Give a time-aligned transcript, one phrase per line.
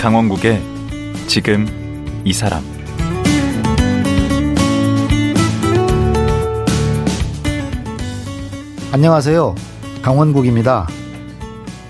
[0.00, 0.62] 강원국의
[1.26, 1.66] 지금
[2.24, 2.64] 이 사람
[8.92, 9.54] 안녕하세요.
[10.00, 10.88] 강원국입니다.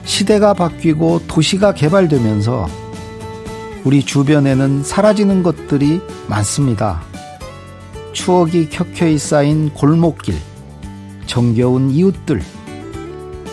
[0.02, 2.66] 시대가 바뀌고 도시가 개발되면서
[3.84, 7.02] 우리 주변에는 사라지는 것들이 많습니다.
[8.12, 10.34] 추억이 켜켜이 쌓인 골목길,
[11.27, 12.42] 정겨운 이웃들,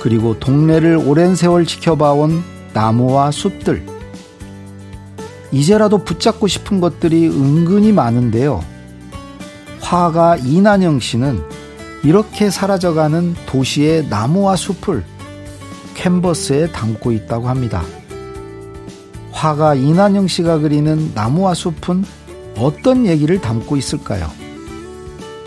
[0.01, 2.43] 그리고 동네를 오랜 세월 지켜봐온
[2.73, 3.96] 나무와 숲들.
[5.51, 8.63] 이제라도 붙잡고 싶은 것들이 은근히 많은데요.
[9.81, 11.41] 화가 이난영 씨는
[12.03, 15.03] 이렇게 사라져가는 도시의 나무와 숲을
[15.95, 17.83] 캔버스에 담고 있다고 합니다.
[19.31, 22.03] 화가 이난영 씨가 그리는 나무와 숲은
[22.57, 24.29] 어떤 얘기를 담고 있을까요?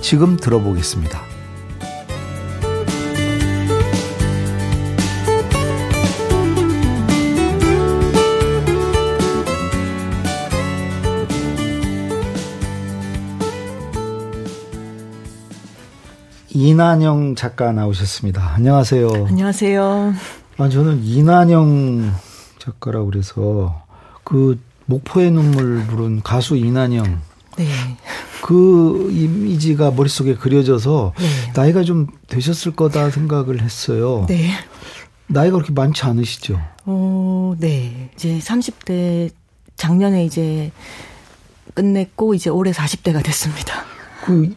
[0.01, 1.30] 지금 들어보겠습니다.
[16.61, 18.53] 이난영 작가 나오셨습니다.
[18.57, 19.09] 안녕하세요.
[19.29, 20.15] 안녕하세요.
[20.59, 22.13] 아, 저는 이난영
[22.59, 23.83] 작가라고 그래서
[24.25, 27.23] 그 목포의 눈물 부른 가수 이난영.
[27.57, 27.67] 네.
[28.43, 31.53] 그 이미지가 머릿속에 그려져서 네.
[31.55, 34.27] 나이가 좀 되셨을 거다 생각을 했어요.
[34.29, 34.51] 네.
[35.29, 36.61] 나이가 그렇게 많지 않으시죠?
[36.85, 38.11] 어, 네.
[38.15, 39.31] 이제 30대
[39.77, 40.73] 작년에 이제
[41.73, 43.83] 끝냈고 이제 올해 40대가 됐습니다.
[44.27, 44.55] 그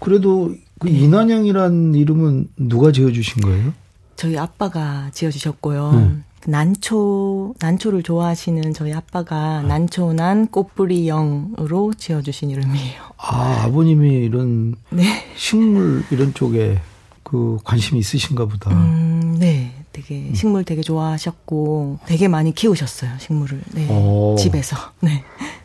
[0.00, 0.98] 그래도 그 네.
[0.98, 3.72] 이난영이란 이름은 누가 지어주신 거예요?
[4.16, 5.92] 저희 아빠가 지어주셨고요.
[5.92, 6.16] 네.
[6.46, 9.68] 난초, 난초를 좋아하시는 저희 아빠가 네.
[9.68, 13.00] 난초난 꽃뿌리 영으로 지어주신 이름이에요.
[13.16, 15.04] 아, 아버님이 이런 네.
[15.36, 16.80] 식물 이런 쪽에
[17.22, 18.70] 그 관심이 있으신가 보다.
[18.70, 19.83] 음, 네.
[19.94, 24.34] 되게 식물 되게 좋아하셨고 되게 많이 키우셨어요 식물을 네 오.
[24.34, 24.36] 어.
[24.38, 25.24] 집에서 네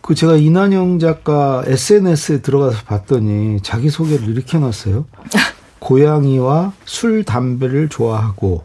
[0.09, 5.05] 그 제가 이난영 작가 SNS에 들어가서 봤더니 자기 소개를 이렇게 해놨어요
[5.77, 8.63] 고양이와 술 담배를 좋아하고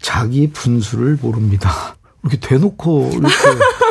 [0.00, 3.34] 자기 분수를 모릅니다 이렇게 대놓고 이렇게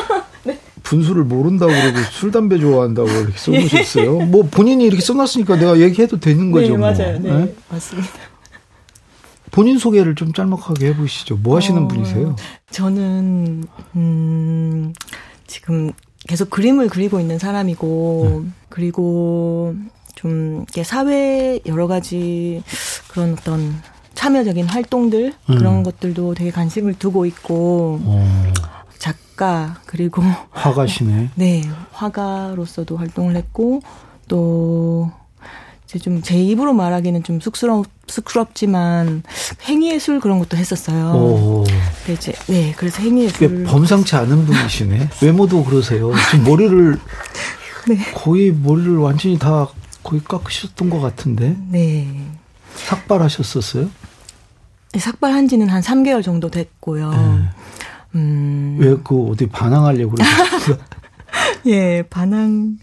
[0.45, 0.59] 네.
[0.81, 6.49] 분수를 모른다고 그러고 술 담배 좋아한다고 이렇게 써놓으셨어요 뭐 본인이 이렇게 써놨으니까 내가 얘기해도 되는
[6.49, 6.79] 거죠 네 뭐.
[6.79, 7.55] 맞아요 네, 네?
[7.69, 8.09] 맞습니다.
[9.51, 11.37] 본인 소개를 좀 짤막하게 해보시죠.
[11.37, 12.35] 뭐 하시는 어, 분이세요?
[12.71, 13.65] 저는
[13.95, 14.93] 음,
[15.47, 15.91] 지금
[16.27, 18.51] 계속 그림을 그리고 있는 사람이고 네.
[18.69, 19.75] 그리고
[20.15, 22.63] 좀 이렇게 사회 여러 가지
[23.07, 23.81] 그런 어떤
[24.13, 25.55] 참여적인 활동들 음.
[25.57, 28.53] 그런 것들도 되게 관심을 두고 있고 어.
[28.97, 31.29] 작가 그리고 화가시네.
[31.35, 33.81] 네 화가로서도 활동을 했고
[34.27, 35.11] 또
[35.87, 39.23] 이제 좀 제 입으로 말하기는 좀 쑥스럽 쑥스럽지만
[39.63, 41.11] 행위예술 그런 것도 했었어요.
[41.13, 41.63] 오.
[42.11, 45.09] 이제 네 그래서 행위예술 범상치 않은 분이시네.
[45.23, 46.11] 외모도 그러세요.
[46.31, 46.99] 지금 머리를
[47.87, 47.97] 네.
[48.13, 49.67] 거의 머리를 완전히 다
[50.03, 51.55] 거의 깎으셨던 것 같은데.
[51.69, 52.07] 네.
[52.75, 53.89] 삭발하셨었어요?
[54.93, 57.11] 네, 삭발한 지는 한 3개월 정도 됐고요.
[57.11, 57.49] 네.
[58.15, 58.77] 음.
[58.79, 60.77] 왜 그 어디 반항하려고 그러셨어요?
[61.67, 62.77] 예, 반항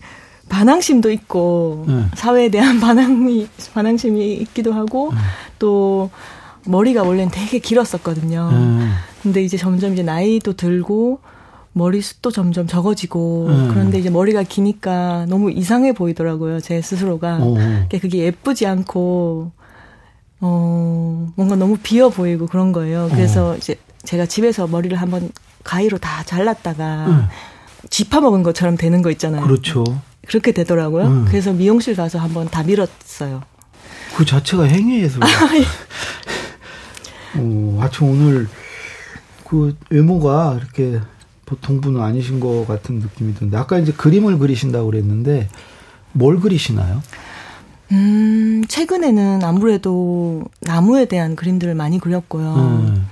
[0.54, 2.04] 반항심도 있고 네.
[2.14, 5.18] 사회에 대한 반항이 반항심이 있기도 하고 네.
[5.58, 6.10] 또
[6.66, 8.50] 머리가 원래는 되게 길었었거든요.
[8.52, 8.88] 네.
[9.22, 11.18] 근데 이제 점점 이제 나이도 들고
[11.72, 13.68] 머리숱도 점점 적어지고 네.
[13.68, 17.56] 그런데 이제 머리가 기니까 너무 이상해 보이더라고요 제 스스로가 오.
[17.90, 19.50] 그게 예쁘지 않고
[20.40, 23.08] 어 뭔가 너무 비어 보이고 그런 거예요.
[23.10, 23.56] 그래서 오.
[23.56, 25.32] 이제 제가 집에서 머리를 한번
[25.64, 27.14] 가위로 다 잘랐다가 네.
[27.90, 29.42] 쥐파먹은 것처럼 되는 거 있잖아요.
[29.42, 29.82] 그렇죠.
[30.26, 31.06] 그렇게 되더라고요.
[31.06, 31.24] 음.
[31.28, 33.42] 그래서 미용실 가서 한번 다 밀었어요.
[34.16, 35.22] 그 자체가 행위예술.
[35.22, 35.64] 아, 예.
[37.36, 38.48] 어, 하여튼 오늘
[39.44, 41.00] 그 외모가 이렇게
[41.46, 45.48] 보통 분은 아니신 것 같은 느낌이 드는데 아까 이제 그림을 그리신다고 그랬는데
[46.12, 47.02] 뭘 그리시나요?
[47.92, 52.54] 음, 최근에는 아무래도 나무에 대한 그림들을 많이 그렸고요.
[52.54, 53.06] 음.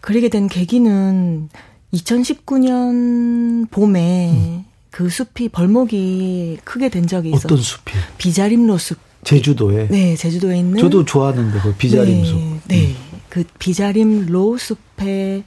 [0.00, 1.48] 그리게 된 계기는
[1.92, 4.64] 2019년 봄에 음.
[4.92, 7.40] 그 숲이 벌목이 크게 된 적이 있어요.
[7.46, 7.92] 어떤 숲이?
[8.18, 8.98] 비자림로 숲.
[9.24, 9.88] 제주도에.
[9.88, 10.78] 네, 제주도에 있는.
[10.78, 12.38] 저도 좋아하는데 그 비자림 네, 숲.
[12.68, 12.96] 네, 음.
[13.28, 15.44] 그 비자림 로 숲에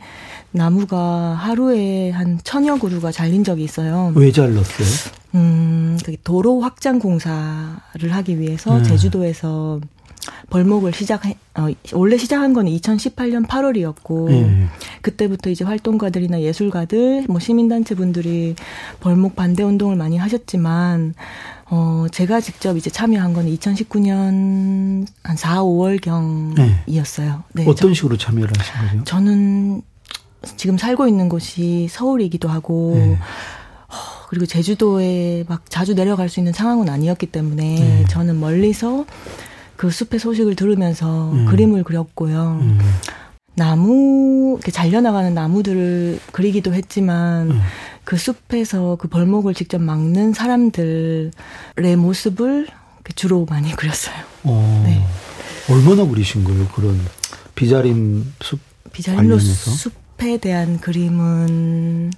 [0.52, 4.14] 나무가 하루에 한 천여 그루가 잘린 적이 있어요.
[4.16, 4.88] 왜 잘랐어요?
[5.36, 7.76] 음, 그 도로 확장 공사를
[8.10, 8.84] 하기 위해서 음.
[8.84, 9.80] 제주도에서
[10.50, 14.68] 벌목을 시작 해 어, 원래 시작한 건 2018년 8월이었고 네.
[15.01, 18.56] 그때부터 이제 활동가들이나 예술가들 뭐 시민단체 분들이
[19.00, 21.13] 벌목 반대 운동을 많이 하셨지만
[21.69, 27.44] 어 제가 직접 이제 참여한 건 2019년 한 4, 5월 경이었어요.
[27.54, 27.63] 네.
[27.63, 27.69] 네.
[27.69, 29.04] 어떤 식으로 참여를 하신 거죠?
[29.06, 29.81] 저는
[30.57, 33.18] 지금 살고 있는 곳이 서울이기도 하고 네.
[34.30, 38.06] 그리고 제주도에 막 자주 내려갈 수 있는 상황은 아니었기 때문에 네.
[38.10, 39.06] 저는 멀리서
[39.75, 41.45] 그 숲의 소식을 들으면서 음.
[41.45, 42.60] 그림을 그렸고요.
[42.62, 42.80] 음.
[43.56, 47.62] 나무 이렇게 잘려나가는 나무들을 그리기도 했지만 음.
[48.04, 51.31] 그 숲에서 그 벌목을 직접 막는 사람들의
[51.98, 52.68] 모습을
[53.16, 54.16] 주로 많이 그렸어요.
[54.44, 54.83] 어.
[54.86, 55.04] 네.
[55.69, 56.68] 얼마나 그리신 거예요?
[56.69, 57.00] 그런
[57.56, 58.60] 비자림 숲
[58.92, 62.12] 비자림로 숲에 대한 그림은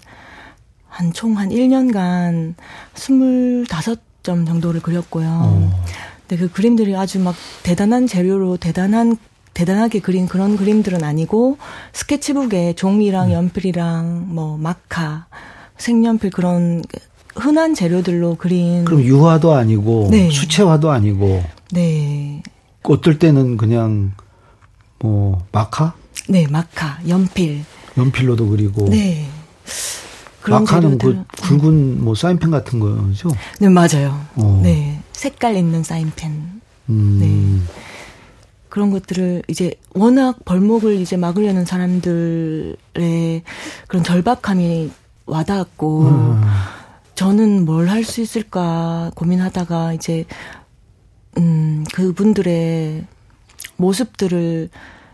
[0.90, 2.56] 한총한 1년간
[2.96, 5.28] 25점 정도를 그렸고요.
[5.28, 5.84] 어.
[6.28, 9.18] 근데 그 그림들이 아주 막 대단한 재료로 대단한
[9.54, 11.58] 대단하게 그린 그런 그림들은 아니고
[11.94, 13.34] 스케치북에 종이랑 음.
[13.34, 15.26] 연필이랑 뭐 마카,
[15.78, 16.84] 색연필 그런
[17.36, 20.30] 흔한 재료들로 그린 그럼 유화도 아니고 네.
[20.30, 22.44] 수채화도 아니고 네.
[22.84, 24.12] 어떨 때는 그냥
[25.00, 25.94] 뭐 마카?
[26.30, 27.64] 네, 마카, 연필.
[27.98, 29.28] 연필로도 그리고 네.
[30.48, 33.30] 마카는 그 굵은 뭐 사인펜 같은 거죠?
[33.60, 34.20] 네, 맞아요.
[34.36, 34.62] 어.
[34.64, 35.02] 네.
[35.18, 36.62] 색깔 있는 사인펜.
[36.90, 37.18] 음.
[37.20, 37.74] 네.
[38.70, 43.42] 그런 것들을 이제 워낙 벌목을 이제 막으려는 사람들의
[43.88, 44.92] 그런 절박함이
[45.26, 46.42] 와닿았고 음.
[47.16, 50.26] 저는 뭘 할 수 있을까 고민하다가 이제
[51.38, 53.06] 음 그분들의
[53.78, 54.70] 모습들을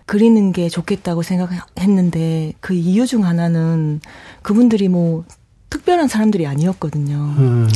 [0.06, 4.02] 그리는 게 좋겠다고 생각했는데 그 이유 중 하나는
[4.42, 5.24] 그분들이 뭐
[5.70, 7.16] 특별한 사람들이 아니었거든요.
[7.38, 7.68] 음.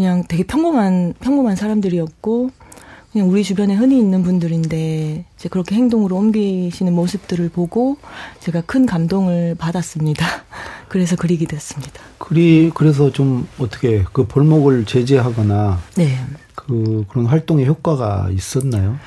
[0.00, 2.50] 그냥 되게 평범한 평범한 사람들이었고
[3.12, 7.98] 그냥 우리 주변에 흔히 있는 분들인데 이제 그렇게 행동으로 옮기시는 모습들을 보고
[8.38, 10.24] 제가 큰 감동을 받았습니다.
[10.88, 12.00] 그래서 그리게 됐습니다.
[12.16, 16.16] 그리 그래서 좀 어떻게 그 볼목을 제재하거나 네.
[16.54, 18.98] 그 그런 활동의 효과가 있었나요?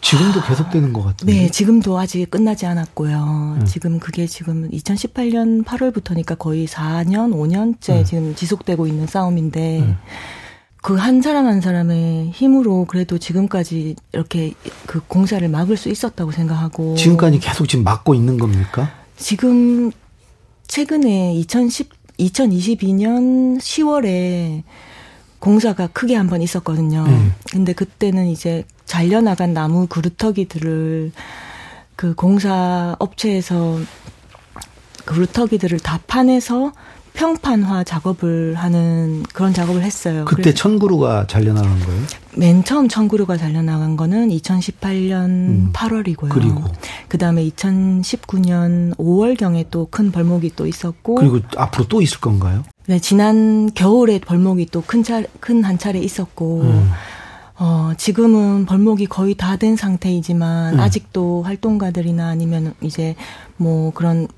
[0.00, 1.32] 지금도 계속되는 것 같은데.
[1.32, 3.56] 네, 지금도 아직 끝나지 않았고요.
[3.60, 3.64] 네.
[3.64, 8.04] 지금 그게 지금 2018년 8월부터니까 거의 4년, 5년째 네.
[8.04, 9.96] 지금 지속되고 있는 싸움인데 네.
[10.82, 14.54] 그한 사람 한 사람의 힘으로 그래도 지금까지 이렇게
[14.86, 18.90] 그 공사를 막을 수 있었다고 생각하고 지금까지 계속 지금 막고 있는 겁니까?
[19.16, 19.90] 지금
[20.68, 24.62] 최근에 2010 2022년 10월에
[25.38, 27.04] 공사가 크게 한 번 있었거든요.
[27.06, 27.32] 음.
[27.52, 31.12] 근데 그때는 이제 잘려나간 나무 그루터기들을
[31.94, 33.78] 그 공사 업체에서
[35.04, 36.72] 그루터기들을 다 파내서
[37.14, 40.24] 평판화 작업을 하는 그런 작업을 했어요.
[40.24, 42.02] 그때 천그루가 잘려나간 거예요?
[42.36, 45.70] 맨 처음 천그루가 잘려나간 거는 2018년 음.
[45.72, 46.28] 8월이고요.
[46.28, 46.62] 그리고
[47.08, 52.62] 그다음에 2019년 5월경에 또 큰 벌목이 또 있었고 그리고 앞으로 또 있을 건가요?
[52.86, 56.90] 네, 지난 겨울에 벌목이 또큰차큰한 차례 있었고 음.
[57.58, 60.80] 어, 지금은 벌목이 거의 다 된 상태이지만 음.
[60.80, 63.16] 아직도 활동가들이나 아니면 이제
[63.56, 64.28] 뭐 그런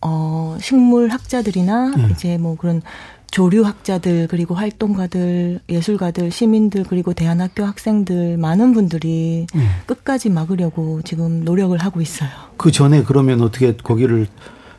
[0.00, 2.08] 어, 식물 학자들이나 네.
[2.10, 2.82] 이제 뭐 그런
[3.30, 9.66] 조류 학자들 그리고 활동가들 예술가들 시민들 그리고 대안학교 학생들 많은 분들이 네.
[9.86, 12.30] 끝까지 막으려고 지금 노력을 하고 있어요.
[12.56, 14.26] 그 전에 그러면 어떻게 거기를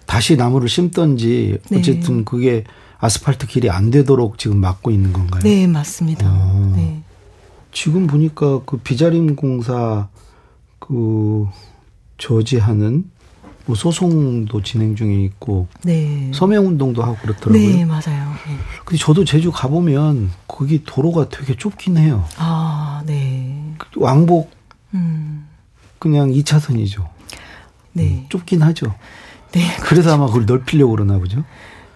[0.06, 1.80] 다시 나무를 심던지 네.
[1.80, 2.24] 어쨌든 네.
[2.25, 2.64] 그게
[3.00, 5.42] 아스팔트 길이 안 되도록 지금 막고 있는 건가요?
[5.44, 6.28] 네, 맞습니다.
[6.30, 6.74] 어.
[6.75, 7.02] 네.
[7.75, 10.08] 지금 보니까 그 비자림 공사
[10.79, 11.46] 그
[12.17, 13.12] 저지하는
[13.65, 16.32] 뭐 소송도 진행 중에 있고 네.
[16.34, 17.60] 서명 운동도 하고 그렇더라고요.
[17.60, 18.29] 네, 맞아요.
[18.48, 18.58] 네.
[18.86, 22.24] 근데 저도 제주 가 보면 거기 도로가 되게 좁긴 해요.
[22.38, 23.75] 아, 네.
[23.98, 24.51] 왕복
[24.94, 25.46] 음.
[26.00, 27.05] 그냥 2차선이죠.
[27.91, 28.03] 네.
[28.03, 28.96] 음, 좁긴 하죠.
[29.51, 29.62] 네.
[29.82, 31.44] 그래서 아마 그걸 넓히려고 그러나 보죠.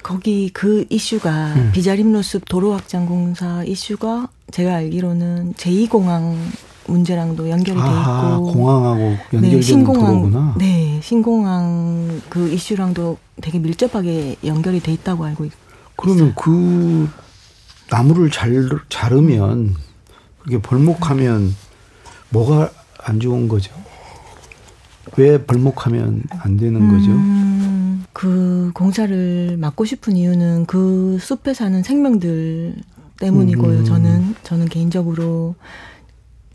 [0.04, 1.72] 거기 그 이슈가 음.
[1.74, 6.36] 비자림로숲 도로 확장 공사 이슈가 제가 알기로는 제2공항
[6.88, 9.02] 문제랑도 연결이 돼 있고 공항하고
[9.34, 10.56] 연결되는 네, 신공항, 도로구나.
[10.58, 15.60] 네, 신공항 그 이슈랑도 되게 밀접하게 연결이 돼 있다고 알고 있어요.
[15.96, 17.10] 그러면 그
[17.92, 19.76] 나무를 잘 자르면
[20.40, 21.56] 그렇게 벌목하면
[22.30, 22.72] 뭐가
[23.04, 23.72] 안 좋은 거죠?
[25.18, 27.12] 왜 벌목하면 안 되는 거죠?
[27.12, 32.76] 음, 그 공사를 막고 싶은 이유는 그 숲에 사는 생명들
[33.20, 33.80] 때문이고요.
[33.80, 33.86] 음.
[33.86, 35.56] 저는 저는 개인적으로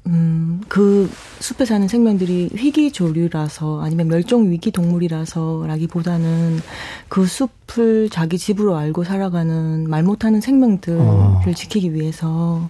[0.07, 6.61] 음, 그 숲에 사는 생명들이 희귀 조류라서 아니면 멸종 위기 동물이라서라기보다는
[7.09, 11.43] 그 숲을 자기 집으로 알고 살아가는 말 못하는 생명들을 어.
[11.55, 12.69] 지키기 위해서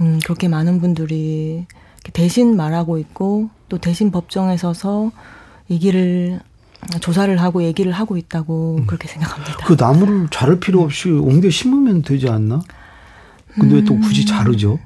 [0.00, 1.66] 음, 그렇게 많은 분들이
[2.12, 5.12] 대신 말하고 있고 또 대신 법정에 서서
[5.70, 6.40] 얘기를
[7.00, 8.86] 조사를 하고 얘기를 하고 있다고 음.
[8.86, 9.58] 그렇게 생각합니다.
[9.66, 12.62] 그 나무를 자를 필요 없이 옮겨 심으면 되지 않나?
[13.54, 13.80] 근데 음.
[13.80, 14.78] 왜또 굳이 자르죠?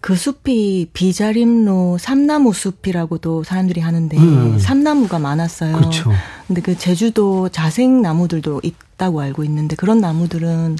[0.00, 4.58] 그 숲이 비자림로 삼나무 숲이라고도 사람들이 하는데 음.
[4.58, 5.76] 삼나무가 많았어요.
[5.76, 6.12] 그렇죠.
[6.46, 10.76] 근데 그 제주도 자생 나무들도 있다고 알고 있는데 그런 나무들은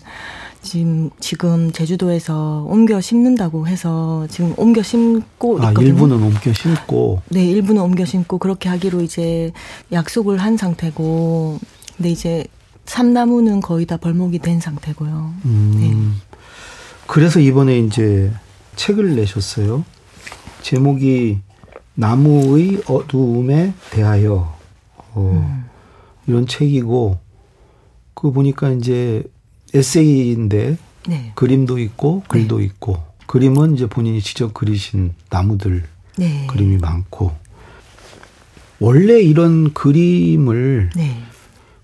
[0.63, 5.89] 지금 지금 제주도에서 옮겨 심는다고 해서 지금 옮겨 심고 아, 있거든요.
[5.89, 7.23] 일부는 옮겨 심고.
[7.31, 9.53] 네, 일부는 옮겨 심고 그렇게 하기로 이제
[9.91, 11.59] 약속을 한 상태고.
[11.97, 12.45] 근데 이제
[12.87, 15.35] 삼나무는 거의 다 벌목이 된 상태고요.
[15.45, 15.77] 음.
[15.79, 16.31] 네.
[17.07, 18.33] 그래서 이번에 이제
[18.77, 19.85] 책을 내셨어요.
[20.63, 21.41] 제목이
[21.95, 24.57] 나무의 어두움에 대하여
[25.15, 25.65] 어, 음.
[26.27, 27.19] 이런 책이고
[28.15, 29.25] 그 보니까 이제
[29.75, 30.77] 에세이인데
[31.09, 31.33] 네.
[31.35, 32.65] 그림도 있고 글도 네.
[32.65, 35.85] 있고 그림은 이제 본인이 직접 그리신 나무들
[36.17, 36.47] 네.
[36.49, 37.35] 그림이 많고
[38.79, 41.23] 원래 이런 그림을 네.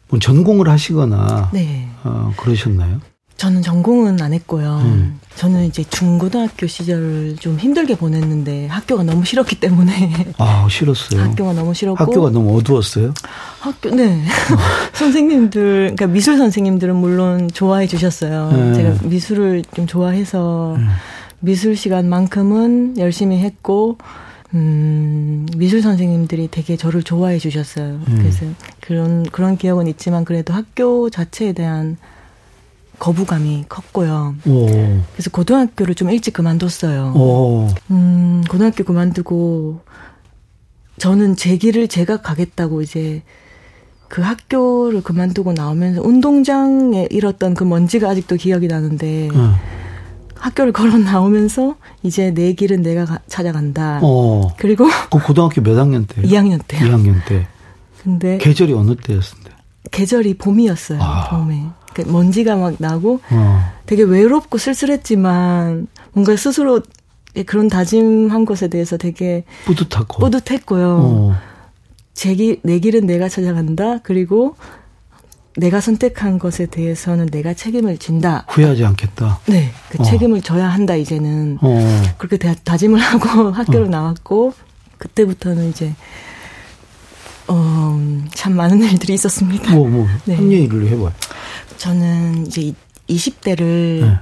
[0.08, 1.88] 뭐 전공을 하시거나 네.
[2.04, 3.00] 어, 그러셨나요?
[3.38, 4.82] 저는 전공은 안 했고요.
[4.84, 5.20] 음.
[5.36, 10.34] 저는 이제 중고등학교 시절을 좀 힘들게 보냈는데 학교가 너무 싫었기 때문에.
[10.38, 11.22] 아, 싫었어요.
[11.22, 12.02] 학교가 너무 싫었고.
[12.02, 13.14] 학교가 너무 어두웠어요?
[13.60, 14.24] 학교, 네.
[14.92, 18.50] 선생님들, 그러니까 미술 선생님들은 물론 좋아해 주셨어요.
[18.50, 18.74] 네.
[18.74, 20.88] 제가 미술을 좀 좋아해서 음.
[21.38, 23.98] 미술 시간만큼은 열심히 했고,
[24.54, 28.00] 음, 미술 선생님들이 되게 저를 좋아해 주셨어요.
[28.08, 28.16] 음.
[28.18, 28.46] 그래서
[28.80, 31.98] 그런, 그런 기억은 있지만 그래도 학교 자체에 대한
[32.98, 34.34] 거부감이 컸고요.
[34.46, 34.66] 오.
[35.12, 37.12] 그래서 고등학교를 좀 일찍 그만뒀어요.
[37.14, 37.68] 오.
[37.90, 39.80] 음, 고등학교 그만두고
[40.98, 43.22] 저는 제 길을 제가 가겠다고 이제
[44.08, 49.54] 그 학교를 그만두고 나오면서 운동장에 잃었던 그 먼지가 아직도 기억이 나는데 음.
[50.34, 54.00] 학교를 걸어 나오면서 이제 내 길은 내가 가, 찾아간다.
[54.02, 54.48] 어.
[54.56, 56.22] 그리고 그 고등학교 몇 학년 때?
[56.22, 56.78] 2학년 때.
[56.78, 57.46] 2학년 때.
[58.02, 59.50] 근데 계절이 어느 때였는데?
[59.90, 61.00] 계절이 봄이었어요.
[61.02, 61.28] 아.
[61.30, 61.64] 봄에.
[62.04, 63.72] 그 먼지가 막 나고 어.
[63.86, 66.82] 되게 외롭고 쓸쓸했지만 뭔가 스스로
[67.46, 70.98] 그런 다짐한 것에 대해서 되게 뿌듯하고 뿌듯했고요.
[71.00, 71.36] 어.
[72.14, 73.98] 제길 내 길은 내가 찾아간다.
[74.02, 74.56] 그리고
[75.56, 78.44] 내가 선택한 것에 대해서는 내가 책임을 진다.
[78.48, 79.40] 후회하지 않겠다.
[79.46, 80.04] 네, 그 어.
[80.04, 82.02] 책임을 져야 한다 이제는 어.
[82.16, 83.88] 그렇게 다, 다짐을 하고 학교를 어.
[83.88, 84.52] 나왔고
[84.98, 85.94] 그때부터는 이제
[87.48, 87.98] 어,
[88.34, 89.74] 참 많은 일들이 있었습니다.
[89.74, 90.36] 뭐, 뭐, 네.
[90.36, 91.12] 한 얘기를 해봐요.
[91.78, 92.74] 저는 이제
[93.08, 94.18] 20대를 네.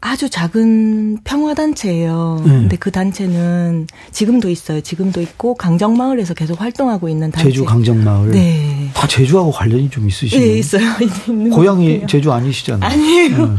[0.00, 2.42] 아주 작은 평화단체예요.
[2.44, 2.50] 네.
[2.50, 4.80] 근데 그 단체는 지금도 있어요.
[4.82, 7.48] 지금도 있고 강정마을에서 계속 활동하고 있는 단체.
[7.48, 8.32] 제주 강정마을.
[8.32, 8.90] 네.
[8.92, 10.46] 다 제주하고 관련이 좀 있으시네요.
[10.46, 10.84] 네, 있어요.
[11.54, 12.90] 고향이 제주 아니시잖아요.
[12.90, 13.46] 아니에요.
[13.46, 13.54] 네.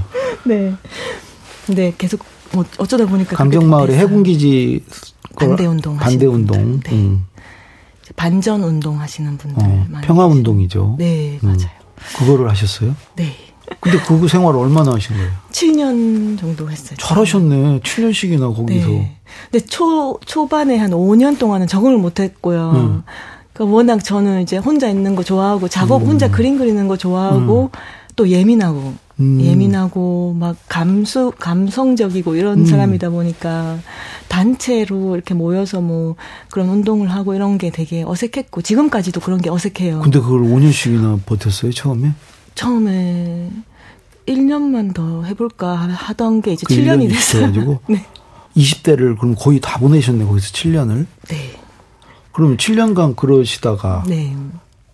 [0.45, 0.75] 네.
[1.67, 4.83] 네, 계속 뭐 어쩌다 보니까 강정마을에 해군기지
[5.35, 6.79] 반대 운동 반대 운동.
[6.81, 6.93] 네.
[6.93, 7.25] 음.
[8.15, 10.95] 반전 운동 하시는 분들 어, 평화 운동이죠.
[10.99, 11.47] 네, 음.
[11.47, 11.84] 맞아요.
[12.17, 12.95] 그거를 하셨어요?
[13.15, 13.35] 네.
[13.79, 15.31] 근데 그 생활 얼마나 하신 거예요?
[15.51, 16.97] 7년 정도 했어요.
[16.99, 17.79] 잘하셨네.
[17.79, 18.87] 7년씩이나 거기서.
[18.87, 19.17] 네.
[19.51, 22.71] 근데 초, 초반에 한 5년 동안은 적응을 못 했고요.
[22.75, 23.03] 음.
[23.53, 26.07] 그러니까 워낙 저는 이제 혼자 있는 거 좋아하고 작업 음.
[26.07, 27.79] 혼자 그림 그리는 거 좋아하고 음.
[28.15, 29.39] 또 예민하고 음.
[29.41, 32.65] 예민하고 막 감수 감성적이고 이런 음.
[32.65, 33.79] 사람이다 보니까
[34.27, 36.15] 단체로 이렇게 모여서 뭐
[36.49, 40.01] 그런 운동을 하고 이런 게 되게 어색했고 지금까지도 그런 게 어색해요.
[40.01, 42.11] 근데 그걸 5년씩이나 버텼어요 처음에?
[42.55, 43.51] 처음에
[44.27, 47.79] 1년만 더 해볼까 하던 게 이제 그 7년이 됐어요.
[47.87, 48.05] 네.
[48.57, 51.05] 20대를 그럼 거의 다 보내셨네 거기서 7년을.
[51.29, 51.51] 네.
[52.31, 54.35] 그럼 7년간 그러시다가 네.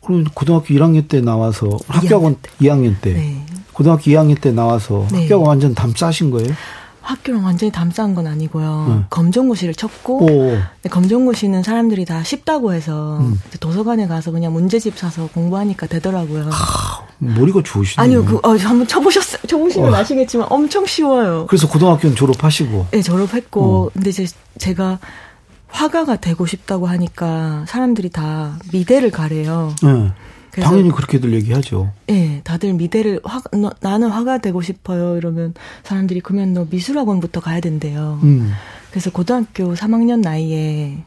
[0.04, 3.46] 그럼 고등학교 1학년 때 나와서 학교학원 2학년 때, 2학년 때 네.
[3.74, 5.24] 고등학교 2학년 때 나와서 네.
[5.24, 6.54] 학교학원 완전 담 싸신 거예요?
[7.01, 8.86] 학교랑 완전히 담싼 건 아니고요.
[8.90, 9.06] 네.
[9.10, 10.60] 검정고시를 쳤고
[10.90, 13.42] 검정고시는 사람들이 다 쉽다고 해서 음.
[13.60, 16.50] 도서관에 가서 그냥 문제집 사서 공부하니까 되더라고요.
[16.54, 18.04] 아, 머리가 좋으시네요.
[18.04, 19.42] 아니요, 그 어, 한번 쳐보셨어요.
[19.48, 19.98] 쳐보시면 어.
[19.98, 21.48] 아시겠지만 엄청 쉬워요.
[21.50, 22.88] 그래서 고등학교는 졸업하시고.
[22.92, 23.90] 네, 졸업했고, 어.
[23.94, 24.28] 근데 이제
[24.60, 25.00] 제가
[25.68, 29.74] 화가가 되고 싶다고 하니까 사람들이 다 미대를 가래요.
[29.82, 30.12] 네.
[30.51, 31.91] 당연히 그렇게들 얘기하죠.
[32.08, 35.17] 네, 다들 미대를 화, 너, 나는 화가 되고 싶어요.
[35.17, 35.53] 이러면
[35.84, 38.20] 사람들이 그러면 너 미술학원부터 가야 된대요.
[38.24, 38.51] 음.
[38.89, 41.03] 그래서 고등학교 3학년 나이에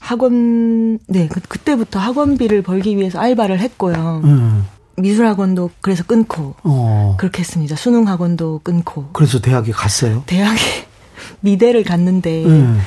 [0.00, 4.22] 학원 네 그, 그때부터 학원비를 벌기 위해서 알바를 했고요.
[4.24, 4.64] 음.
[4.98, 7.16] 미술학원도 그래서 끊고 어.
[7.18, 7.76] 그렇게 했습니다.
[7.76, 9.10] 수능 학원도 끊고.
[9.12, 10.22] 그래서 대학에 갔어요?
[10.26, 10.60] 대학에
[11.40, 12.80] 미대를 갔는데 음.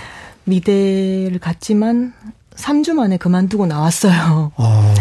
[0.46, 2.14] 미대를 갔지만
[2.56, 4.52] 3주 만에 그만두고 나왔어요.
[4.56, 4.96] 어.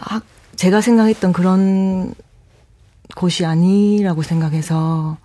[0.00, 0.22] 학,
[0.56, 2.14] 제가 생각했던 그런
[3.14, 5.18] 곳이 아니라고 생각해서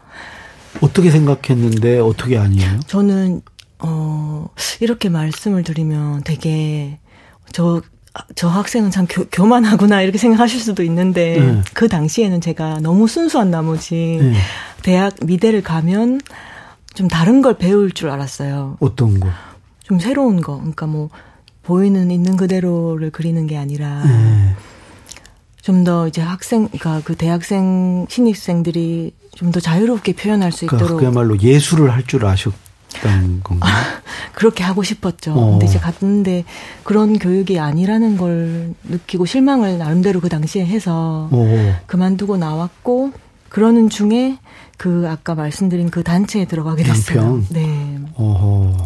[0.81, 2.79] 어떻게 생각했는데 어떻게 아니에요?
[2.87, 3.41] 저는
[3.79, 4.47] 어
[4.79, 6.99] 이렇게 말씀을 드리면 되게
[7.51, 11.61] 저저 학생은 참 교, 교만하구나 이렇게 생각하실 수도 있는데 네.
[11.73, 14.33] 그 당시에는 제가 너무 순수한 나머지 네.
[14.83, 16.21] 대학 미대를 가면
[16.93, 18.77] 좀 다른 걸 배울 줄 알았어요.
[18.79, 19.29] 어떤 거?
[19.83, 20.57] 좀 새로운 거.
[20.57, 21.09] 그러니까 뭐
[21.63, 24.55] 보이는 있는 그대로를 그리는 게 아니라 네.
[25.67, 30.99] 좀 더 이제 학생, 그러니까 그 대학생 신입생들이 좀 더 자유롭게 표현할 수 그러니까 있도록.
[31.01, 33.67] 그야말로 예술을 할 줄 아셨다는 건가?
[33.67, 34.01] 아,
[34.33, 35.33] 그렇게 하고 싶었죠.
[35.33, 35.51] 어.
[35.51, 36.45] 근데 이제 갔는데
[36.83, 41.75] 그런 교육이 아니라는 걸 느끼고 실망을 나름대로 그 당시에 해서 어.
[41.85, 43.11] 그만두고 나왔고
[43.49, 44.37] 그러는 중에
[44.77, 47.19] 그 아까 말씀드린 그 단체에 들어가게 됐어요.
[47.19, 47.45] 양평?
[47.49, 47.99] 네.
[48.15, 48.77] 어허.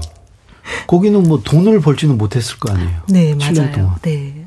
[0.88, 3.02] 거기는 뭐 돈을 벌지는 못했을 거 아니에요.
[3.10, 3.72] 네, 맞아요.
[3.72, 3.96] 동안.
[4.02, 4.46] 네.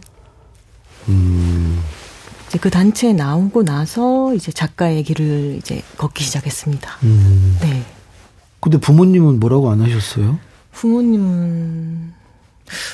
[1.08, 1.80] 음.
[2.54, 6.88] 이제 그 단체에 나오고 나서 이제 작가의 길을 이제 걷기 시작했습니다.
[7.02, 7.58] 음.
[7.60, 7.82] 네.
[8.60, 10.38] 근데 부모님은 뭐라고 안 하셨어요?
[10.70, 12.12] 부모님은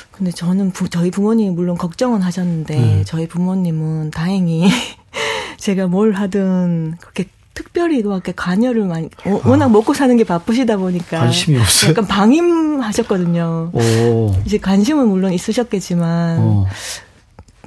[0.09, 3.03] 근데 저는 부, 저희 부모님이 물론 걱정은 하셨는데 네.
[3.05, 4.67] 저희 부모님은 다행히
[5.57, 11.19] 제가 뭘 하든 그렇게 특별히 그렇게 관여를 많이 어, 워낙 먹고 사는 게 바쁘시다 보니까
[11.19, 11.91] 관심이 없어요.
[11.91, 13.71] 약간 방임하셨거든요.
[13.73, 14.35] 오.
[14.43, 16.65] 이제 관심은 물론 있으셨겠지만 어.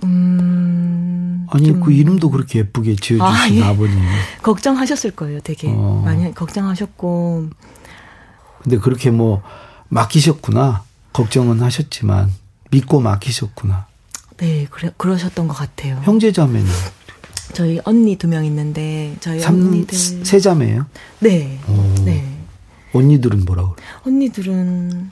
[0.03, 1.47] 음.
[1.51, 3.63] 아니 그 이름도 그렇게 예쁘게 지어주신 아, 예.
[3.63, 3.99] 아버님.
[4.43, 6.03] 걱정하셨을 거예요, 되게 어.
[6.05, 7.49] 많이 걱정하셨고.
[8.63, 9.43] 근데 그렇게 뭐
[9.89, 10.83] 맡기셨구나.
[11.13, 12.33] 걱정은 하셨지만
[12.71, 13.87] 믿고 맡기셨구나.
[14.39, 16.01] 네, 그래, 그러셨던 것 같아요.
[16.03, 16.69] 형제자매는?
[17.53, 20.87] 저희 언니 두 명 있는데 저희 3, 언니들 세 자매예요?
[21.21, 21.61] 네.
[21.69, 21.95] 오.
[22.05, 22.27] 네.
[22.93, 23.77] 언니들은 뭐라고?
[24.05, 25.11] 언니들은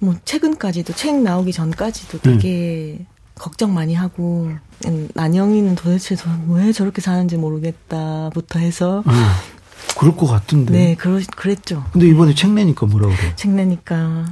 [0.00, 3.06] 뭐 최근까지도 책 나오기 전까지도 되게 음.
[3.38, 4.50] 걱정 많이 하고
[4.86, 6.16] 음, 난영이는 도대체
[6.48, 9.12] 왜 저렇게 사는지 모르겠다부터 해서 음,
[9.98, 10.72] 그럴 것 같은데.
[10.72, 11.84] 네, 그러, 그랬죠.
[11.92, 13.32] 근데 이번에 책 내니까 뭐라 그래요?
[13.36, 14.26] 책 내니까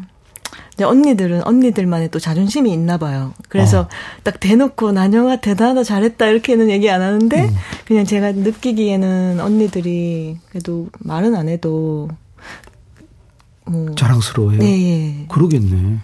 [0.85, 3.33] 언니들은 언니들만의 또 자존심이 있나 봐요.
[3.49, 3.89] 그래서 어.
[4.23, 7.55] 딱 대놓고 난영아 대단하다 잘했다 이렇게는 얘기 안 하는데 음.
[7.87, 12.11] 그냥 제가 느끼기에는 언니들이 그래도 말은 안 해도
[13.65, 14.59] 뭐 자랑스러워요.
[14.59, 15.27] 네.
[15.29, 15.99] 그러겠네.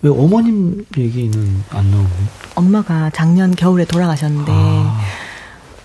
[0.00, 0.08] 네.
[0.08, 2.10] 왜 어머님 얘기는 안 나오나요?
[2.54, 5.00] 엄마가 작년 겨울에 돌아가셨는데 아.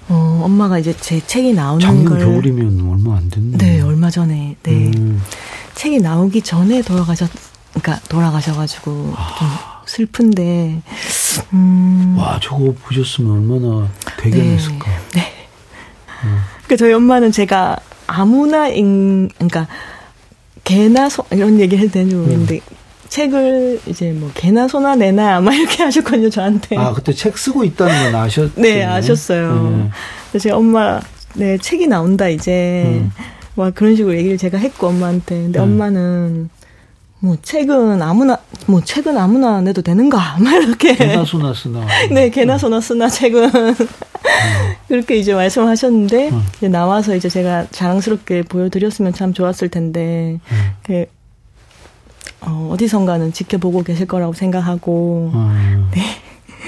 [0.08, 3.58] 어, 엄마가 이제 제 책이 나오는 작년 걸 겨울이면 얼마 안 됐네.
[3.58, 4.56] 네, 얼마 전에.
[4.64, 4.92] 네.
[4.96, 5.22] 음.
[5.74, 7.30] 책이 나오기 전에 돌아가셨
[7.74, 9.36] 그러니까 돌아가셔가지고 아.
[9.38, 9.48] 좀
[9.86, 10.82] 슬픈데.
[11.54, 12.16] 음.
[12.18, 14.90] 와, 저거 보셨으면 얼마나 대견했을까.
[15.14, 15.22] 네.
[15.22, 15.34] 네.
[16.24, 16.40] 음.
[16.66, 19.68] 그러니까 저희 엄마는 제가 아무나 인 그러니까
[20.64, 22.75] 개나 소 이런 얘기 해도 되는지 모르겠는데 음.
[23.16, 26.76] 책을 이제 뭐 개나 소나 내나 아마 이렇게 하셨거든요 저한테.
[26.76, 28.52] 아 그때 책 쓰고 있다는 건 아셨?
[28.56, 29.78] 네 아셨어요.
[29.78, 29.90] 네.
[30.30, 31.00] 그래서 제 엄마
[31.36, 33.12] 네 책이 나온다 이제 음.
[33.56, 35.64] 막 그런 식으로 얘기를 제가 했고 엄마한테 근데 음.
[35.64, 36.50] 엄마는
[37.20, 42.58] 뭐 책은 아무나 뭐 책은 아무나 내도 되는가 막 이렇게 개나 소나 쓰나 네 개나
[42.58, 43.76] 소나 쓰나 책은 음.
[44.90, 46.44] 그렇게 이제 말씀하셨는데 음.
[46.58, 50.40] 이제 나와서 이제 제가 자랑스럽게 보여드렸으면 참 좋았을 텐데
[50.84, 51.06] 그
[52.42, 56.02] 어, 어디선가는 지켜보고 계실 거라고 생각하고 아, 네.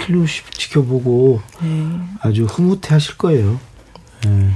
[0.06, 2.00] 틀림없이 지켜보고 네.
[2.22, 3.60] 아주 흐뭇해 하실 거예요.
[4.26, 4.52] 네.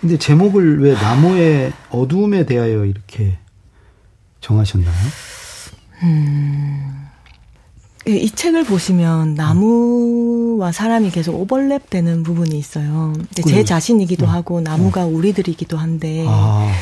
[0.00, 3.36] 근데 제목을 왜 나무의 어두움에 대하여 이렇게
[4.40, 4.94] 정하셨나요?
[6.02, 7.06] 음,
[8.06, 13.12] 이 책을 보시면 나무와 사람이 계속 오버랩 되는 부분이 있어요.
[13.46, 14.32] 제 자신이기도 네.
[14.32, 15.10] 하고 나무가 네.
[15.12, 16.72] 우리들이기도 한데 아.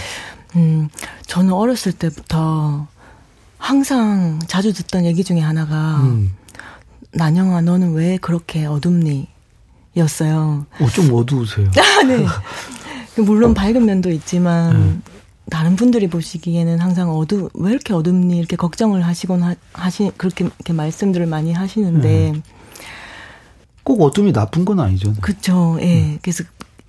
[0.57, 0.89] 음,
[1.27, 2.87] 저는 어렸을 때부터
[3.59, 6.35] 항상 자주 듣던 얘기 중에 하나가 음.
[7.13, 9.29] 난영아 너는 왜 그렇게 어둡니?
[9.97, 10.67] 였어요.
[10.81, 11.71] 어, 좀 어두우세요.
[11.77, 12.25] 아, 네.
[13.21, 15.03] 물론 밝은 면도 있지만 음.
[15.51, 20.73] 다른 분들이 보시기에는 항상 어두 왜 이렇게 어둡니 이렇게 걱정을 하시곤 하, 하시 그렇게 이렇게
[20.73, 22.43] 말씀들을 많이 하시는데 음.
[23.83, 25.15] 꼭 어둠이 나쁜 건 아니죠.
[25.21, 25.79] 그렇죠.
[25.81, 26.03] 예.
[26.03, 26.19] 음.
[26.23, 26.45] 그래서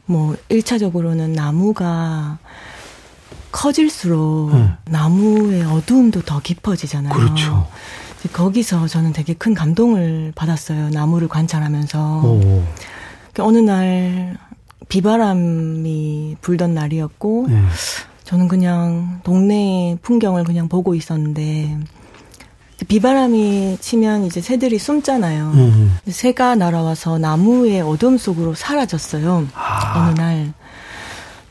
[0.05, 2.37] 뭐 1차적으로는 나무가
[3.51, 4.69] 커질수록 네.
[4.85, 7.13] 나무의 어두움도 더 깊어지잖아요.
[7.13, 7.67] 그렇죠.
[8.33, 10.89] 거기서 저는 되게 큰 감동을 받았어요.
[10.89, 12.21] 나무를 관찰하면서.
[12.23, 12.63] 오.
[13.33, 14.37] 그 어느 날
[14.89, 17.63] 비바람이 불던 날이었고 네.
[18.23, 21.77] 저는 그냥 동네 풍경을 그냥 보고 있었는데
[22.87, 25.51] 비바람이 치면 이제 새들이 숨잖아요.
[25.53, 25.97] 음.
[26.07, 29.47] 새가 날아와서 나무의 어둠 속으로 사라졌어요.
[29.53, 30.07] 아.
[30.09, 30.53] 어느 날.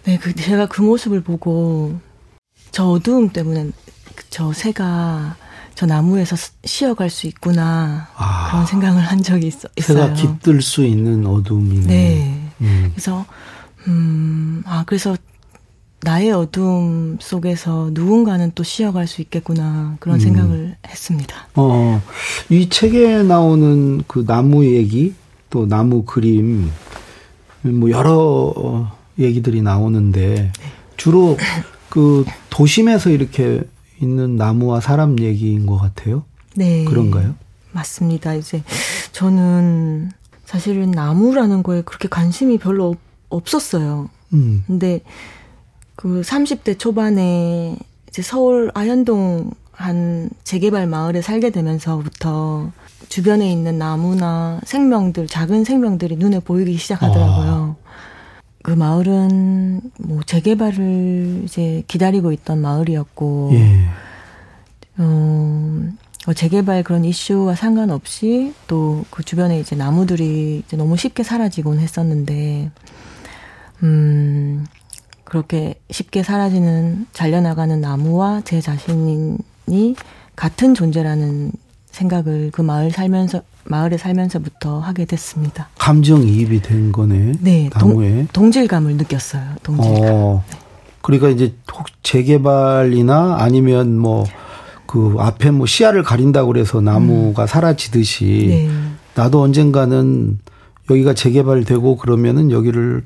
[0.08, 2.00] 네, 그 제가 그 모습을 보고
[2.70, 3.68] 저 어두움 때문에
[4.30, 5.36] 저 새가
[5.74, 9.98] 저 나무에서 쉬어갈 수 있구나 아, 그런 생각을 한 적이 있어, 있어요.
[9.98, 11.86] 새가 깃들 수 있는 어둠이네.
[11.86, 12.50] 네.
[12.62, 12.88] 음.
[12.94, 13.26] 그래서
[13.86, 15.14] 음아 그래서
[16.00, 20.20] 나의 어둠 속에서 누군가는 또 쉬어갈 수 있겠구나 그런 음.
[20.20, 21.48] 생각을 했습니다.
[21.54, 22.00] 어,
[22.48, 25.12] 이 책에 나오는 그 나무 얘기
[25.50, 26.70] 또 나무 그림
[27.60, 30.52] 뭐 여러 얘기들이 나오는데
[30.96, 31.36] 주로
[31.88, 33.62] 그 도심에서 이렇게
[34.00, 36.24] 있는 나무와 사람 얘기인 것 같아요.
[36.54, 36.84] 네.
[36.84, 37.34] 그런가요?
[37.72, 38.34] 맞습니다.
[38.34, 38.62] 이제
[39.12, 40.10] 저는
[40.44, 42.96] 사실은 나무라는 거에 그렇게 관심이 별로
[43.28, 44.08] 없었어요.
[44.32, 44.64] 음.
[44.66, 45.00] 근데
[45.94, 47.76] 그 30대 초반에
[48.08, 52.72] 이제 서울 아현동 한 재개발 마을에 살게 되면서부터
[53.08, 57.76] 주변에 있는 나무나 생명들, 작은 생명들이 눈에 보이기 시작하더라고요.
[58.68, 58.74] 아.
[58.74, 63.84] 그 마을은 뭐 재개발을 이제 기다리고 있던 마을이었고, 예.
[64.98, 65.88] 어,
[66.26, 72.70] 뭐 재개발 그런 이슈와 상관없이 또 그 주변에 이제 나무들이 이제 너무 쉽게 사라지곤 했었는데,
[73.82, 74.66] 음,
[75.24, 79.38] 그렇게 쉽게 사라지는, 잘려나가는 나무와 제 자신이
[80.36, 81.52] 같은 존재라는
[81.90, 85.68] 생각을 그 마을 살면서 마을에 살면서부터 하게 됐습니다.
[85.78, 87.32] 감정이입이 된 거네.
[87.40, 89.42] 네, 나무에 동, 질감을 느꼈어요.
[89.62, 90.08] 동질감.
[90.10, 90.58] 어, 네.
[91.02, 94.24] 그러니까 이제 혹 재개발이나 아니면 뭐
[94.88, 97.46] 그 앞에 뭐 시야를 가린다고 그래서 나무가 음.
[97.46, 98.70] 사라지듯이 네.
[99.14, 100.38] 나도 언젠가는
[100.90, 103.04] 여기가 재개발되고 그러면은 여기를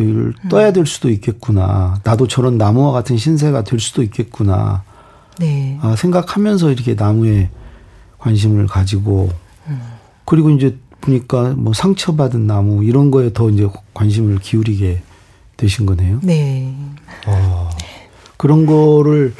[0.00, 0.48] 여기를 음.
[0.48, 2.00] 떠야 될 수도 있겠구나.
[2.04, 4.82] 나도 저런 나무와 같은 신세가 될 수도 있겠구나.
[5.38, 5.78] 네.
[5.82, 7.50] 아, 생각하면서 이렇게 나무에
[8.16, 9.28] 관심을 가지고
[10.24, 15.02] 그리고 이제 보니까 뭐 상처받은 나무 이런 거에 더 이제 관심을 기울이게
[15.56, 16.20] 되신 거네요.
[16.22, 16.74] 네.
[17.26, 17.70] 아,
[18.36, 19.34] 그런 거를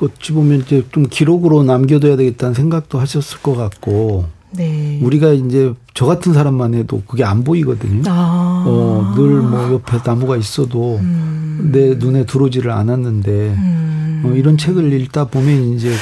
[0.00, 4.26] 어찌 보면 이제 좀 기록으로 남겨둬야 되겠다는 생각도 하셨을 것 같고.
[4.50, 4.98] 네.
[5.02, 8.02] 우리가 이제 저 같은 사람만 해도 그게 안 보이거든요.
[8.06, 8.64] 아.
[8.66, 11.68] 어, 늘 뭐 옆에 나무가 있어도 음.
[11.70, 14.22] 내 눈에 들어오지를 않았는데 음.
[14.24, 15.92] 어, 이런 책을 읽다 보면 이제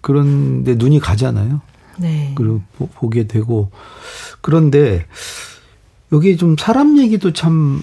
[0.00, 1.60] 그런 데 눈이 가잖아요.
[1.98, 2.32] 네.
[2.36, 2.62] 그리고
[2.94, 3.70] 보게 되고
[4.40, 5.06] 그런데
[6.12, 7.82] 여기 좀 사람 얘기도 참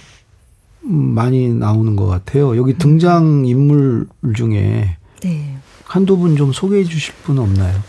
[0.82, 2.56] 많이 나오는 것 같아요.
[2.58, 5.56] 여기 등장 인물 중에 네.
[5.86, 7.80] 한두 분 좀 소개해 주실 분 없나요?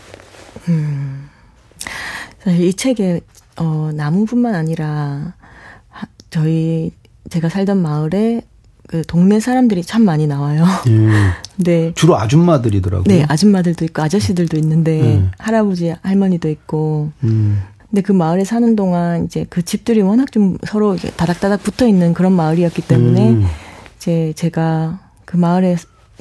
[0.69, 1.29] 음.
[2.43, 3.21] 사실 이 책에
[3.57, 5.33] 어 나무뿐만 아니라
[6.29, 6.91] 저희
[7.29, 8.41] 제가 살던 마을에
[8.87, 10.65] 그 동네 사람들이 참 많이 나와요.
[10.87, 11.09] 예.
[11.63, 11.91] 네.
[11.95, 13.03] 주로 아줌마들이더라고요.
[13.07, 15.23] 네, 아줌마들도 있고 아저씨들도 있는데 예.
[15.37, 17.11] 할아버지 할머니도 있고.
[17.23, 17.61] 음.
[17.89, 22.13] 근데 그 마을에 사는 동안 이제 그 집들이 워낙 좀 서로 이제 다닥다닥 붙어 있는
[22.13, 23.45] 그런 마을이었기 때문에 음.
[23.97, 25.75] 이제 제가 그 마을에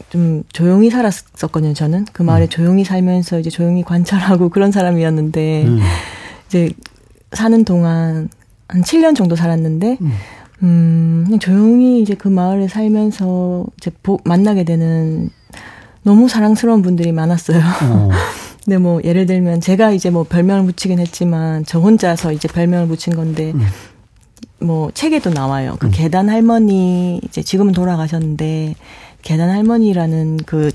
[0.08, 1.74] 좀 조용히 살았었거든요.
[1.74, 2.48] 저는 그 마을에 음.
[2.48, 5.80] 조용히 살면서 이제 조용히 관찰하고 그런 사람이었는데 음.
[6.48, 6.72] 이제
[7.32, 8.28] 사는 동안
[8.66, 9.98] 한 7년 정도 살았는데.
[10.62, 11.38] 음.
[11.40, 15.30] 조용히 이제 그 마을에 살면서 이제 보, 만나게 되는
[16.02, 17.58] 너무 사랑스러운 분들이 많았어요.
[17.58, 18.08] 어.
[18.64, 23.14] 근데 뭐 예를 들면 제가 이제 뭐 별명을 붙이긴 했지만 저 혼자서 이제 별명을 붙인
[23.14, 23.66] 건데 음.
[24.60, 25.76] 뭐 책에도 나와요.
[25.80, 25.90] 그 음.
[25.92, 28.74] 계단 할머니 이제 지금은 돌아가셨는데
[29.22, 30.70] 계단 할머니라는 그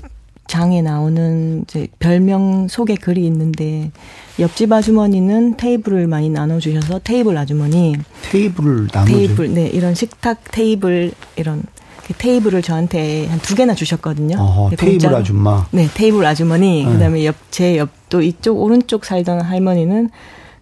[0.46, 3.90] 장에 나오는 이제 별명 속에 글이 있는데
[4.38, 7.96] 옆집 아주머니는 테이블을 많이 나눠주셔서 테이블 아주머니.
[8.30, 11.62] 테이블을 나눠 테이블, 네, 이런 식탁 테이블, 이런
[12.18, 14.36] 테이블을 저한테 한 두 개나 주셨거든요.
[14.38, 15.66] 어허, 네, 테이블 아줌마.
[15.72, 16.84] 네, 테이블 아주머니.
[16.84, 16.92] 네.
[16.92, 20.10] 그다음에 옆 제 옆도 이쪽 오른쪽 살던 할머니는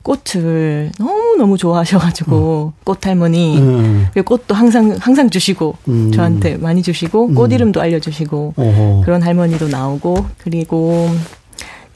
[0.05, 2.79] 꽃을 너무 너무 좋아하셔가지고 음.
[2.85, 4.07] 꽃 할머니 음.
[4.25, 6.13] 꽃도 항상 항상 주시고 음.
[6.13, 7.53] 저한테 많이 주시고 꽃 음.
[7.53, 9.03] 이름도 알려주시고 어허.
[9.05, 11.09] 그런 할머니도 나오고 그리고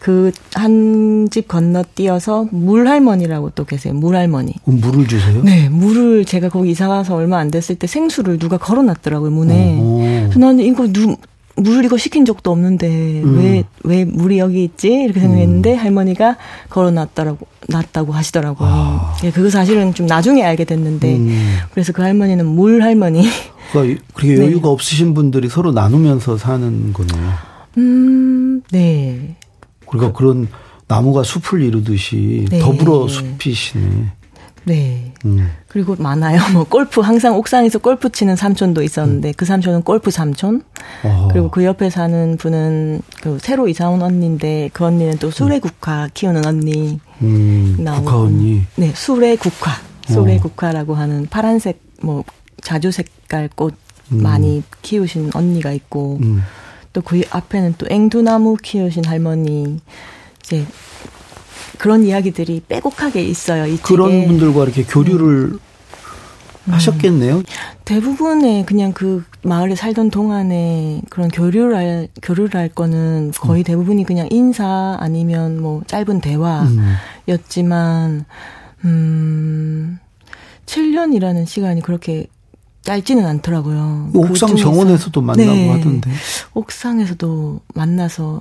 [0.00, 3.92] 그 한 집 건너뛰어서 물할머니라고 또 계세요.
[3.92, 4.54] 물할머니.
[4.64, 5.42] 물을 주세요?
[5.42, 9.76] 네, 물을 제가 거기 이사 가서 얼마 안 됐을 때 생수를 누가 걸어놨더라고요 문에.
[10.22, 11.16] 그래서 나는 이거 누
[11.58, 13.64] 물을 이거 시킨 적도 없는데 왜왜 음.
[13.84, 15.78] 왜 물이 여기 있지 이렇게 생각했는데 음.
[15.78, 16.36] 할머니가
[16.70, 18.68] 걸어놨다라고 놨다고 하시더라고요.
[18.70, 19.16] 아.
[19.24, 21.56] 예, 그거 사실은 좀 나중에 알게 됐는데 음.
[21.72, 23.26] 그래서 그 할머니는 물 할머니.
[23.72, 24.44] 그러니까 그렇게 네.
[24.46, 27.32] 여유가 없으신 분들이 서로 나누면서 사는 거네요.
[27.78, 29.36] 음, 네.
[29.86, 30.48] 그러니까 그, 런
[30.86, 32.58] 나무가 숲을 이루듯이 네.
[32.58, 34.12] 더불어 숲이시네.
[34.68, 35.12] 네.
[35.24, 35.50] 음.
[35.66, 36.40] 그리고 많아요.
[36.52, 39.32] 뭐 골프 항상 옥상에서 골프 치는 삼촌도 있었는데 음.
[39.36, 40.62] 그 삼촌은 골프 삼촌.
[41.02, 41.28] 어.
[41.32, 46.04] 그리고 그 옆에 사는 분은 그 새로 이사 온 언니인데 그 언니는 또 수레 국화
[46.04, 46.08] 음.
[46.12, 47.00] 키우는 언니.
[47.22, 47.76] 음.
[47.78, 48.04] 나오고.
[48.04, 48.62] 국화 언니.
[48.76, 49.72] 네, 수레 국화.
[50.06, 50.40] 수레 어.
[50.40, 52.24] 국화라고 하는 파란색 뭐
[52.62, 53.74] 자주 색깔 꽃
[54.12, 54.22] 음.
[54.22, 56.18] 많이 키우신 언니가 있고.
[56.22, 56.42] 음.
[56.92, 59.78] 또그 앞에는 또 앵두나무 키우신 할머니
[60.42, 60.64] 이제
[61.78, 63.66] 그런 이야기들이 빼곡하게 있어요.
[63.66, 64.26] 이 그런 책에.
[64.26, 65.58] 분들과 이렇게 교류를
[66.68, 66.72] 음.
[66.72, 67.42] 하셨겠네요.
[67.84, 73.64] 대부분의 그냥 그 마을에 살던 동안에 그런 교류를 할, 교류를 할 거는 거의 음.
[73.64, 76.66] 대부분이 그냥 인사 아니면 뭐 짧은 대화였지만,
[78.84, 79.98] 음,
[80.66, 82.26] 7년이라는 시간이 그렇게
[82.88, 84.08] 짧지는 않더라고요.
[84.14, 86.10] 그 옥상 그 정원에서도 만나고 네, 하던데.
[86.54, 88.40] 옥상에서도 만나서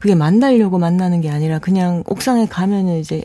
[0.00, 3.22] 그게 만나려고 만나는 게 아니라 그냥 옥상에 가면은 이제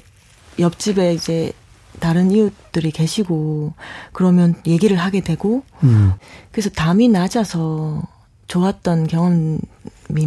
[0.60, 1.54] 옆집에 이제
[2.00, 3.74] 다른 이웃들이 계시고
[4.14, 6.14] 그러면 얘기를 하게 되고 음.
[6.52, 8.04] 그래서 담이 낮아서
[8.48, 9.58] 좋았던 경험이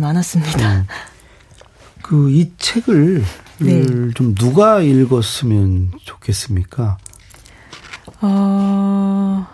[0.01, 0.79] 많았습니다.
[0.79, 0.87] 음.
[2.03, 3.23] 그이 책을
[3.61, 3.85] 네.
[4.17, 6.99] 좀 누가 읽었으면 좋겠습니까?
[8.23, 9.47] 어,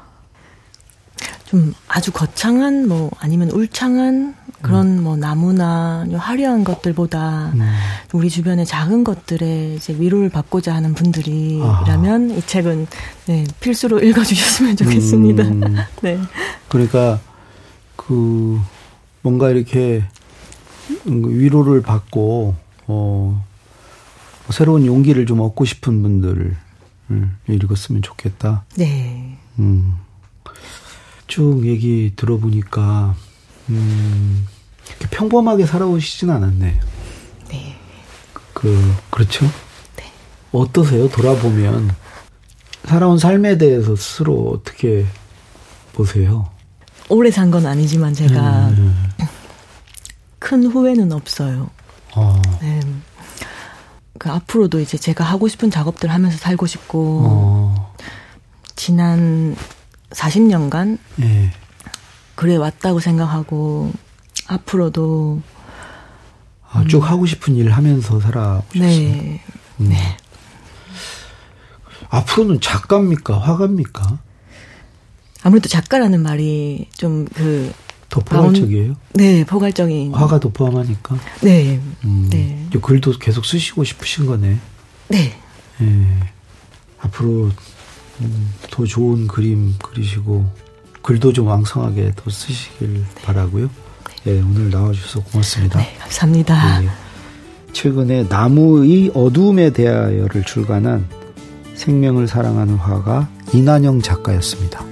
[1.48, 5.02] 좀 아주 거창한 뭐 아니면 울창한 그런 음.
[5.02, 7.60] 뭐 나무나 화려한 것들보다 음.
[8.12, 12.86] 우리 주변의 작은 것들에 이제 위로를 받고자 하는 분들이라면 이 책은
[13.28, 15.42] 네, 필수로 읽어주셨으면 좋겠습니다.
[15.44, 15.76] 음.
[16.02, 16.18] 네.
[16.68, 17.18] 그러니까
[17.96, 18.60] 그
[19.22, 20.04] 뭔가 이렇게
[21.06, 22.56] 위로를 받고
[22.88, 23.44] 어
[24.50, 26.56] 새로운 용기를 좀 얻고 싶은 분들을
[27.48, 28.64] 읽었으면 좋겠다.
[28.76, 29.38] 네.
[29.58, 29.94] 음.
[31.28, 33.14] 쭉 얘기 들어보니까
[33.68, 34.46] 음,
[35.10, 36.80] 평범하게 살아오시진 않았네요.
[37.50, 37.76] 네.
[38.54, 39.44] 그 그렇죠?
[39.96, 40.04] 네.
[40.52, 41.08] 어떠세요?
[41.08, 41.94] 돌아보면
[42.84, 45.06] 살아온 삶에 대해서 스스로 어떻게
[45.92, 46.50] 보세요?
[47.10, 49.10] 오래 산 건 아니지만 제가 음.
[50.38, 51.70] 큰 후회는 없어요.
[52.14, 52.40] 어.
[52.62, 52.80] 네.
[54.18, 57.94] 그 앞으로도 이제 제가 하고 싶은 작업들 하면서 살고 싶고 어.
[58.76, 59.54] 지난
[60.10, 61.50] 40년간 네.
[62.34, 63.92] 그래 왔다고 생각하고
[64.46, 65.42] 앞으로도
[66.70, 67.02] 아, 쭉 음.
[67.02, 68.80] 하고 싶은 일 하면서 살아오셨어요.
[68.80, 69.42] 네.
[69.80, 69.88] 음.
[69.88, 70.16] 네.
[72.10, 73.38] 앞으로는 작가입니까?
[73.38, 74.18] 화가입니까?
[75.42, 77.72] 아무래도 작가라는 말이 좀 그
[78.08, 78.94] 더 포괄적이에요?
[79.14, 80.14] 네, 포괄적인.
[80.14, 81.18] 화가도 포함하니까?
[81.42, 81.80] 네.
[82.04, 82.66] 음, 네.
[82.80, 84.58] 글도 계속 쓰시고 싶으신 거네?
[85.08, 85.38] 네.
[85.82, 86.06] 예.
[87.00, 87.50] 앞으로
[88.20, 90.50] 음, 더 좋은 그림 그리시고,
[91.02, 93.22] 글도 좀 왕성하게 더 쓰시길 네.
[93.22, 93.70] 바라고요.
[94.26, 95.78] 예, 오늘 나와주셔서 고맙습니다.
[95.78, 96.84] 네, 감사합니다.
[96.84, 96.88] 예,
[97.72, 101.06] 최근에 나무의 어둠에 대하여를 출간한
[101.74, 104.84] 생명을 사랑하는 화가 이난영 작가였습니다.